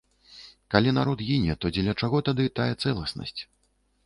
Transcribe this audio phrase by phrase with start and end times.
[0.75, 3.37] Калі народ гіне, то дзеля чаго тады тая цэласнасць?